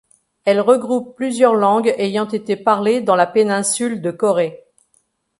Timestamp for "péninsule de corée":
3.27-4.65